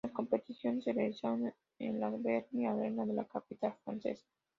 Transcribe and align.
Las 0.03 0.13
competiciones 0.13 0.83
se 0.83 0.93
realizaron 0.93 1.53
en 1.77 1.99
la 1.99 2.09
Bercy 2.09 2.65
Arena 2.65 3.05
de 3.05 3.13
la 3.13 3.25
capital 3.25 3.75
francesa. 3.85 4.25